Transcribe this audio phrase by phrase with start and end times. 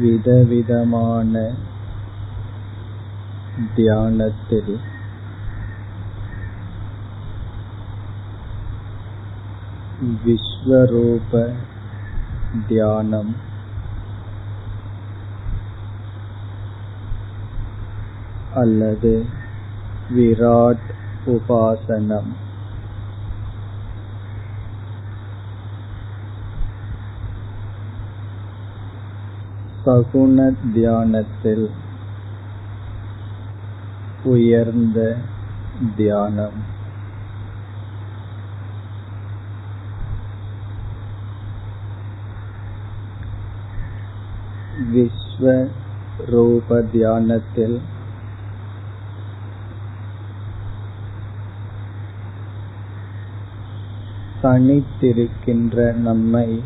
[0.00, 1.50] விதவிதமான
[3.74, 4.80] தியானத்தில்
[10.24, 11.56] விஸ்வரூப
[12.68, 13.36] தியானம்
[18.54, 19.26] அல்லது
[20.14, 20.88] விராட்
[21.26, 22.32] உபாசனம்.
[29.86, 31.70] சகுண தியானத்தில்
[34.24, 35.16] உயர்ந்த
[35.96, 36.58] தியானம்.
[44.92, 45.68] விஸ்வ
[46.26, 47.80] ரூப தியானத்தில்
[54.42, 56.62] தனித்திருக்கின்ற நம்மை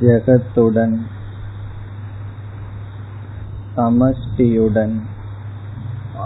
[0.00, 0.96] ஜெகத்துடன்
[3.76, 4.96] சமஷ்டியுடன்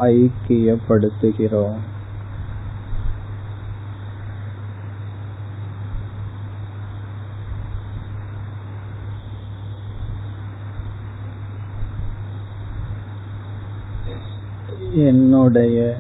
[0.01, 1.79] ஐக்கியப்படுத்துகிறோம்.
[14.95, 15.97] என்னுடைய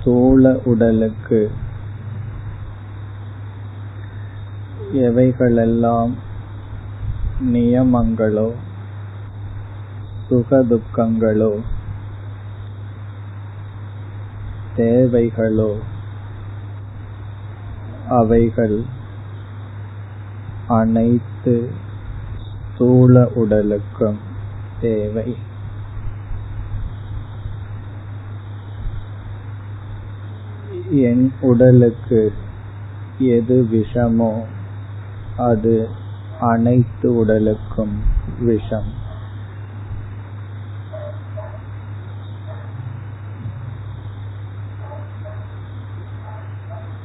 [0.00, 1.40] ஸ்தூல உடலுக்கு
[4.92, 6.14] எவைகளெல்லாம்
[7.52, 8.52] நியமங்களோ
[10.30, 11.52] சுகதுக்கங்களோ
[14.76, 15.72] தேவைகளோ
[18.08, 18.84] அவைகள்
[20.68, 21.70] அனைத்து
[22.74, 24.20] ஸ்தூல உடலுக்கும்
[24.80, 25.36] தேவை.
[30.90, 32.32] என் உடலுக்கு
[33.18, 34.32] எது விஷமோ
[35.36, 35.88] அது
[36.40, 38.02] அனைத்து உடலுக்கும்
[38.40, 39.08] விஷம்.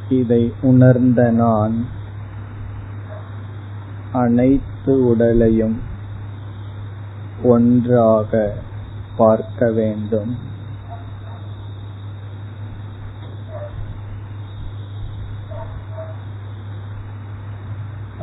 [0.09, 1.87] இதை உணர்ந்த நான்
[4.11, 5.81] அனைத்து உடலையும்
[7.43, 8.53] ஒன்றாக
[9.17, 10.37] பார்க்க வேண்டும்.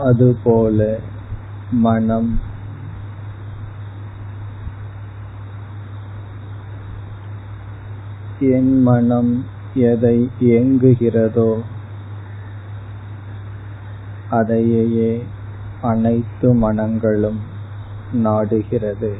[0.03, 0.99] அதுபோல
[1.71, 2.31] மனம்.
[8.41, 9.33] என் மனம்
[9.75, 11.51] எதை இயங்குகிறதோ
[14.31, 15.11] அதையே
[15.83, 17.41] அனைத்து மனங்களும்
[18.13, 19.13] நாடுகிறது.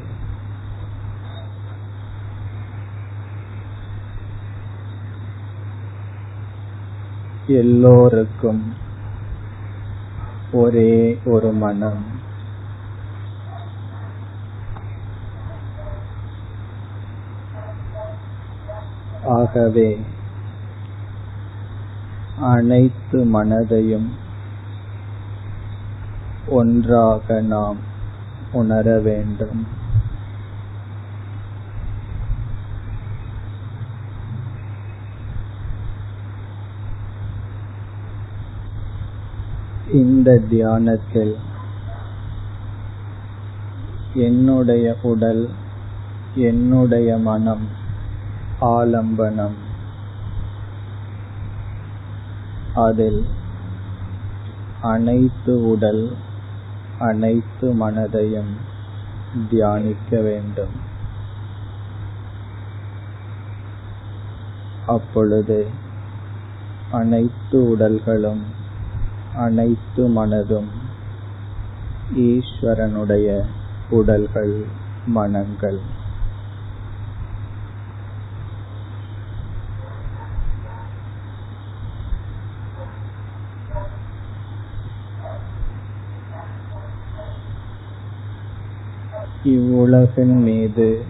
[7.47, 8.63] எல்லோருக்கும்
[10.53, 12.21] ஒரே ஒரு மனம்.
[19.23, 20.05] ஆகவே
[22.37, 24.09] அனைத்து மனதையும்
[26.47, 27.77] ஒன்றாக நாம்
[28.51, 29.82] உணர வேண்டும்.
[39.93, 41.35] இந்த தியானத்தில்
[44.13, 45.49] என்னுடைய உடல்
[46.35, 47.67] என்னுடைய மனம்
[48.61, 49.57] ஆலம்பனம்
[52.73, 53.25] அதில்
[54.81, 56.15] அனைத்து உடல்
[56.99, 58.53] அனைத்து மனதையும்
[59.49, 60.75] தியானிக்க வேண்டும்.
[64.87, 65.67] அப்பொழுது
[66.91, 68.61] அனைத்து உடல்களும்
[69.33, 70.71] அனைத்து மனதும்
[72.09, 73.45] ஈஸ்வரனுடைய
[73.89, 74.65] உடல்கள்
[75.05, 75.79] மனங்கள்.
[89.43, 91.05] இவ்வுலகின் மீது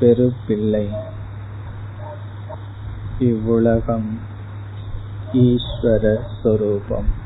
[0.00, 0.86] பெருப்பில்லை
[3.18, 4.08] இவ்வுலகம்
[5.32, 7.23] ஈஸ்வர சொரூபம்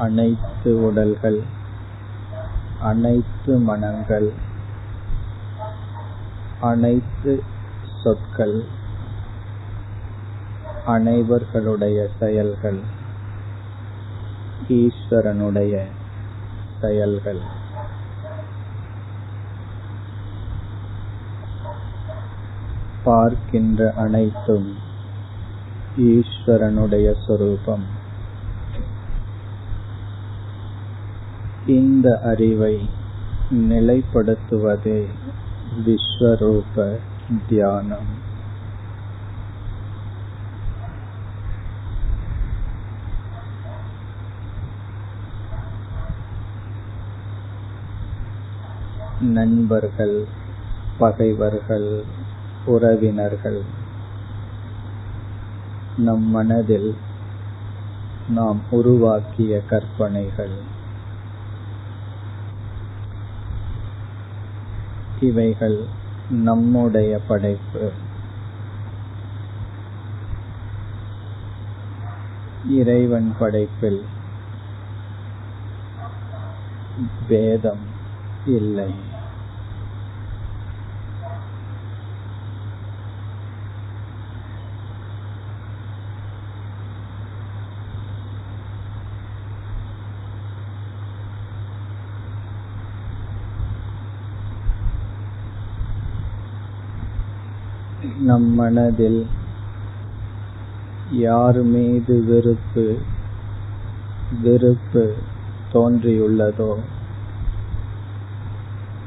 [0.00, 1.42] அனைத்து உடல்கள்
[2.80, 4.32] அனைத்து மனங்கள்
[6.60, 7.42] அனைத்து
[8.02, 8.64] சொற்கள்
[10.86, 12.80] அனைவர்களுடைய செயல்கள்
[14.68, 15.84] ஈஸ்வரனுடைய
[16.80, 17.40] செயல்கள்.
[23.04, 24.74] பார்க்கின்ற அனைத்தும்
[25.96, 27.99] ஈஸ்வரனுடைய சொரூபம்.
[31.66, 32.88] இந்த அறிவை
[33.50, 35.08] நிலைப்படுத்துவதே
[35.86, 36.98] விஸ்வரூப
[37.48, 38.28] தியானம்.
[49.20, 50.26] நண்பர்கள்
[50.98, 52.04] பகைவர்கள்
[52.66, 53.62] உறவினர்கள்
[55.96, 56.96] நம் மனதில்
[58.28, 60.78] நாம் உருவாக்கிய கற்பனைகள்.
[65.20, 65.86] இவைகள்
[66.30, 67.92] நம்முடைய படைப்பு.
[72.68, 74.04] இறைவன் படைப்பில்
[77.28, 77.86] வேதம்
[78.46, 79.09] இல்லை.
[98.18, 99.26] நம் மனதில்
[101.18, 102.84] யார் மீது வெறுப்பு
[104.42, 105.04] வெறுப்பு
[105.72, 106.72] தோன்றியுள்ளதோ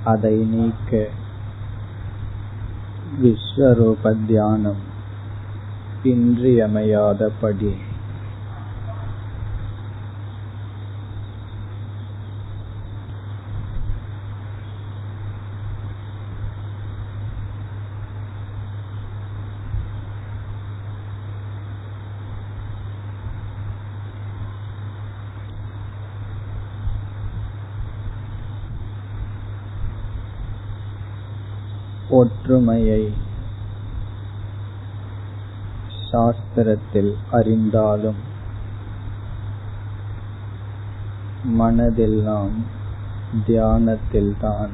[0.03, 0.91] அதை நீக்க
[3.21, 4.83] விஸ்வரூப தியானம்
[6.03, 7.73] இன்றியமையாதபடி
[32.13, 33.01] ஒற்றுமையை
[36.11, 38.21] சாஸ்திரத்தில் அறிந்தாலும்
[41.57, 42.57] மனதில் நாம்
[43.45, 44.73] தியானத்தில் தான்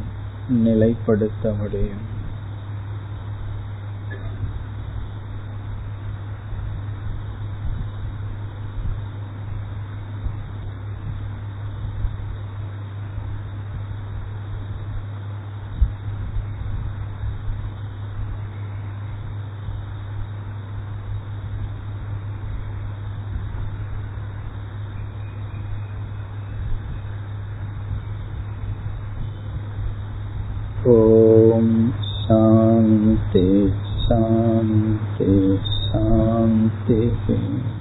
[0.64, 2.06] நிலைப்படுத்த முடியும்.
[33.29, 33.49] शान्ति
[34.05, 37.78] शान्ति शान्तिः